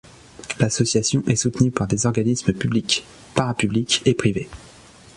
L'association 0.57 1.21
est 1.27 1.35
soutenue 1.35 1.69
par 1.69 1.85
des 1.85 2.07
organismes 2.07 2.53
publics, 2.53 3.03
parapublics 3.35 4.01
et 4.05 4.15
privés. 4.15 4.49